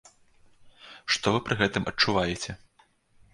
[1.15, 2.51] Што вы пры гэтым адчуваеце?